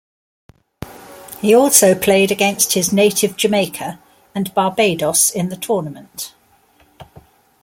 He 1.41 1.53
also 1.53 1.93
played 1.93 2.31
against 2.31 2.73
his 2.73 2.91
native 2.91 3.37
Jamaica 3.37 3.99
and 4.33 4.51
Barbados 4.55 5.29
in 5.29 5.49
the 5.49 5.55
tournament. 5.55 6.33